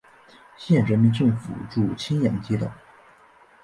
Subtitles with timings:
[0.57, 2.71] 县人民政府驻青阳街道。